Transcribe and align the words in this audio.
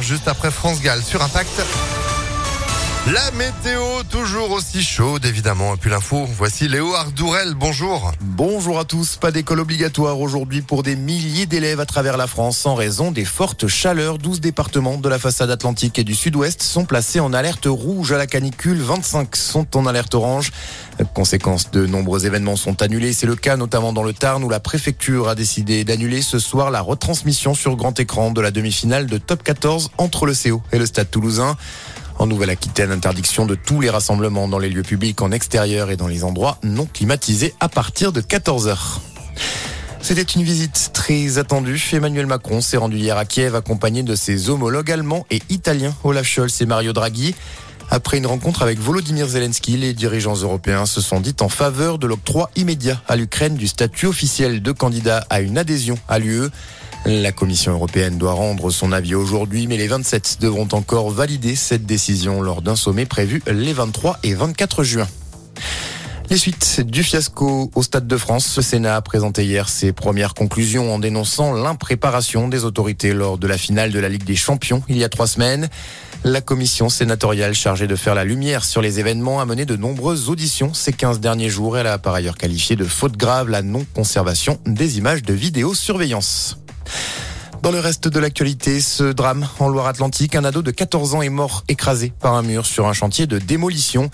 6h, 0.00 0.02
juste 0.02 0.28
après 0.28 0.50
France 0.50 0.80
Gall 0.80 1.02
sur 1.02 1.22
Impact. 1.22 2.03
La 3.12 3.30
météo, 3.32 4.02
toujours 4.08 4.50
aussi 4.52 4.82
chaude, 4.82 5.26
évidemment. 5.26 5.74
Et 5.74 5.76
puis 5.76 5.90
l'info, 5.90 6.26
voici 6.26 6.68
Léo 6.68 6.94
Ardourel, 6.94 7.52
bonjour. 7.54 8.12
Bonjour 8.22 8.78
à 8.78 8.86
tous. 8.86 9.16
Pas 9.16 9.30
d'école 9.30 9.60
obligatoire 9.60 10.18
aujourd'hui 10.20 10.62
pour 10.62 10.82
des 10.82 10.96
milliers 10.96 11.44
d'élèves 11.44 11.80
à 11.80 11.84
travers 11.84 12.16
la 12.16 12.26
France 12.26 12.64
en 12.64 12.74
raison 12.74 13.10
des 13.10 13.26
fortes 13.26 13.68
chaleurs. 13.68 14.16
12 14.16 14.40
départements 14.40 14.96
de 14.96 15.06
la 15.10 15.18
façade 15.18 15.50
atlantique 15.50 15.98
et 15.98 16.04
du 16.04 16.14
sud-ouest 16.14 16.62
sont 16.62 16.86
placés 16.86 17.20
en 17.20 17.34
alerte 17.34 17.66
rouge 17.66 18.10
à 18.12 18.16
la 18.16 18.26
canicule. 18.26 18.80
25 18.80 19.36
sont 19.36 19.76
en 19.76 19.84
alerte 19.84 20.14
orange. 20.14 20.50
Conséquence, 21.12 21.70
de 21.72 21.84
nombreux 21.84 22.24
événements 22.24 22.56
sont 22.56 22.80
annulés. 22.80 23.12
C'est 23.12 23.26
le 23.26 23.36
cas 23.36 23.58
notamment 23.58 23.92
dans 23.92 24.02
le 24.02 24.14
Tarn 24.14 24.42
où 24.42 24.48
la 24.48 24.60
préfecture 24.60 25.28
a 25.28 25.34
décidé 25.34 25.84
d'annuler 25.84 26.22
ce 26.22 26.38
soir 26.38 26.70
la 26.70 26.80
retransmission 26.80 27.52
sur 27.52 27.76
grand 27.76 28.00
écran 28.00 28.30
de 28.30 28.40
la 28.40 28.50
demi-finale 28.50 29.08
de 29.08 29.18
top 29.18 29.42
14 29.42 29.90
entre 29.98 30.24
le 30.24 30.32
CO 30.32 30.62
et 30.72 30.78
le 30.78 30.86
Stade 30.86 31.10
toulousain. 31.10 31.58
En 32.24 32.26
Nouvelle-Aquitaine, 32.26 32.90
interdiction 32.90 33.44
de 33.44 33.54
tous 33.54 33.82
les 33.82 33.90
rassemblements 33.90 34.48
dans 34.48 34.58
les 34.58 34.70
lieux 34.70 34.82
publics 34.82 35.20
en 35.20 35.30
extérieur 35.30 35.90
et 35.90 35.98
dans 35.98 36.06
les 36.06 36.24
endroits 36.24 36.56
non 36.62 36.86
climatisés 36.86 37.52
à 37.60 37.68
partir 37.68 38.12
de 38.12 38.22
14h. 38.22 38.78
C'était 40.00 40.22
une 40.22 40.42
visite 40.42 40.92
très 40.94 41.36
attendue. 41.36 41.78
Emmanuel 41.92 42.24
Macron 42.24 42.62
s'est 42.62 42.78
rendu 42.78 42.96
hier 42.96 43.18
à 43.18 43.26
Kiev 43.26 43.54
accompagné 43.54 44.02
de 44.02 44.14
ses 44.14 44.48
homologues 44.48 44.90
allemands 44.90 45.26
et 45.30 45.42
italiens, 45.50 45.94
Olaf 46.02 46.26
Scholz 46.26 46.62
et 46.62 46.64
Mario 46.64 46.94
Draghi. 46.94 47.34
Après 47.90 48.16
une 48.16 48.26
rencontre 48.26 48.62
avec 48.62 48.78
Volodymyr 48.78 49.28
Zelensky, 49.28 49.76
les 49.76 49.92
dirigeants 49.92 50.36
européens 50.36 50.86
se 50.86 51.02
sont 51.02 51.20
dit 51.20 51.36
en 51.42 51.50
faveur 51.50 51.98
de 51.98 52.06
l'octroi 52.06 52.50
immédiat 52.56 53.02
à 53.06 53.16
l'Ukraine 53.16 53.56
du 53.56 53.68
statut 53.68 54.06
officiel 54.06 54.62
de 54.62 54.72
candidat 54.72 55.26
à 55.28 55.42
une 55.42 55.58
adhésion 55.58 55.98
à 56.08 56.18
l'UE. 56.18 56.48
La 57.06 57.32
Commission 57.32 57.72
européenne 57.72 58.16
doit 58.16 58.32
rendre 58.32 58.70
son 58.70 58.90
avis 58.90 59.14
aujourd'hui, 59.14 59.66
mais 59.66 59.76
les 59.76 59.88
27 59.88 60.38
devront 60.40 60.68
encore 60.72 61.10
valider 61.10 61.54
cette 61.54 61.84
décision 61.84 62.40
lors 62.40 62.62
d'un 62.62 62.76
sommet 62.76 63.04
prévu 63.04 63.42
les 63.46 63.74
23 63.74 64.20
et 64.22 64.32
24 64.32 64.82
juin. 64.84 65.06
Les 66.30 66.38
suites 66.38 66.80
du 66.80 67.02
fiasco 67.02 67.70
au 67.74 67.82
Stade 67.82 68.06
de 68.06 68.16
France, 68.16 68.56
le 68.56 68.62
Sénat 68.62 68.96
a 68.96 69.02
présenté 69.02 69.44
hier 69.44 69.68
ses 69.68 69.92
premières 69.92 70.32
conclusions 70.32 70.94
en 70.94 70.98
dénonçant 70.98 71.52
l'impréparation 71.52 72.48
des 72.48 72.64
autorités 72.64 73.12
lors 73.12 73.36
de 73.36 73.46
la 73.46 73.58
finale 73.58 73.92
de 73.92 73.98
la 73.98 74.08
Ligue 74.08 74.24
des 74.24 74.34
Champions 74.34 74.82
il 74.88 74.96
y 74.96 75.04
a 75.04 75.10
trois 75.10 75.26
semaines. 75.26 75.68
La 76.24 76.40
commission 76.40 76.88
sénatoriale 76.88 77.52
chargée 77.52 77.86
de 77.86 77.96
faire 77.96 78.14
la 78.14 78.24
lumière 78.24 78.64
sur 78.64 78.80
les 78.80 78.98
événements 78.98 79.42
a 79.42 79.44
mené 79.44 79.66
de 79.66 79.76
nombreuses 79.76 80.30
auditions 80.30 80.72
ces 80.72 80.94
15 80.94 81.20
derniers 81.20 81.50
jours. 81.50 81.76
Elle 81.76 81.86
a 81.86 81.98
par 81.98 82.14
ailleurs 82.14 82.38
qualifié 82.38 82.76
de 82.76 82.84
faute 82.84 83.18
grave 83.18 83.50
la 83.50 83.60
non-conservation 83.60 84.58
des 84.64 84.96
images 84.96 85.22
de 85.22 85.34
vidéosurveillance. 85.34 86.63
Dans 87.64 87.70
le 87.70 87.80
reste 87.80 88.08
de 88.08 88.20
l'actualité, 88.20 88.78
ce 88.82 89.04
drame 89.04 89.48
en 89.58 89.70
Loire-Atlantique, 89.70 90.36
un 90.36 90.44
ado 90.44 90.60
de 90.60 90.70
14 90.70 91.14
ans 91.14 91.22
est 91.22 91.30
mort 91.30 91.64
écrasé 91.66 92.12
par 92.20 92.34
un 92.34 92.42
mur 92.42 92.66
sur 92.66 92.86
un 92.86 92.92
chantier 92.92 93.26
de 93.26 93.38
démolition. 93.38 94.10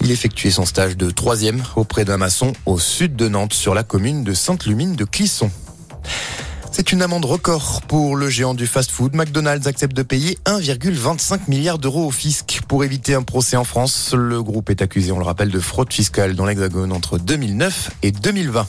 Il 0.00 0.12
effectuait 0.12 0.52
son 0.52 0.64
stage 0.64 0.96
de 0.96 1.10
troisième 1.10 1.60
auprès 1.74 2.04
d'un 2.04 2.18
maçon 2.18 2.52
au 2.66 2.78
sud 2.78 3.16
de 3.16 3.26
Nantes 3.26 3.52
sur 3.52 3.74
la 3.74 3.82
commune 3.82 4.22
de 4.22 4.32
Sainte-Lumine 4.32 4.94
de 4.94 5.04
Clisson. 5.04 5.50
C'est 6.70 6.92
une 6.92 7.02
amende 7.02 7.24
record 7.24 7.82
pour 7.82 8.14
le 8.14 8.28
géant 8.28 8.54
du 8.54 8.68
fast-food. 8.68 9.16
McDonald's 9.16 9.66
accepte 9.66 9.96
de 9.96 10.04
payer 10.04 10.38
1,25 10.46 11.48
milliard 11.48 11.80
d'euros 11.80 12.06
au 12.06 12.12
fisc 12.12 12.60
pour 12.68 12.84
éviter 12.84 13.14
un 13.14 13.24
procès 13.24 13.56
en 13.56 13.64
France. 13.64 14.14
Le 14.16 14.40
groupe 14.40 14.70
est 14.70 14.82
accusé, 14.82 15.10
on 15.10 15.18
le 15.18 15.24
rappelle, 15.24 15.50
de 15.50 15.58
fraude 15.58 15.92
fiscale 15.92 16.36
dans 16.36 16.46
l'Hexagone 16.46 16.92
entre 16.92 17.18
2009 17.18 17.90
et 18.04 18.12
2020. 18.12 18.68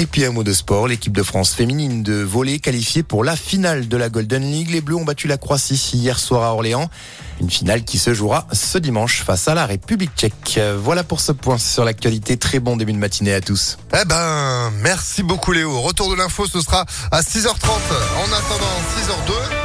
Et 0.00 0.06
puis 0.06 0.24
un 0.24 0.32
mot 0.32 0.42
de 0.42 0.54
sport, 0.54 0.88
l'équipe 0.88 1.12
de 1.12 1.22
France 1.22 1.52
féminine 1.52 2.02
de 2.02 2.22
volley 2.22 2.58
qualifiée 2.58 3.02
pour 3.02 3.22
la 3.22 3.36
finale 3.36 3.86
de 3.86 3.96
la 3.98 4.08
Golden 4.08 4.42
League. 4.42 4.70
Les 4.70 4.80
Bleus 4.80 4.96
ont 4.96 5.04
battu 5.04 5.28
la 5.28 5.36
Croatie 5.36 5.74
hier 5.92 6.18
soir 6.18 6.42
à 6.42 6.54
Orléans. 6.54 6.88
Une 7.38 7.50
finale 7.50 7.84
qui 7.84 7.98
se 7.98 8.14
jouera 8.14 8.46
ce 8.50 8.78
dimanche 8.78 9.22
face 9.22 9.46
à 9.46 9.54
la 9.54 9.66
République 9.66 10.12
tchèque. 10.16 10.58
Voilà 10.78 11.04
pour 11.04 11.20
ce 11.20 11.32
point 11.32 11.58
sur 11.58 11.84
l'actualité. 11.84 12.38
Très 12.38 12.60
bon 12.60 12.78
début 12.78 12.94
de 12.94 12.98
matinée 12.98 13.34
à 13.34 13.42
tous. 13.42 13.76
Eh 13.92 14.06
ben, 14.06 14.72
merci 14.80 15.22
beaucoup 15.22 15.52
Léo. 15.52 15.78
Retour 15.82 16.10
de 16.10 16.16
l'info, 16.16 16.46
ce 16.46 16.62
sera 16.62 16.86
à 17.10 17.20
6h30. 17.20 17.50
En 18.16 18.32
attendant, 18.32 18.80
6h02. 18.96 19.60